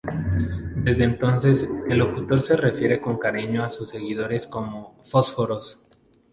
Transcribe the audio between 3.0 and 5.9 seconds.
cariño a sus seguidores como "fósforos".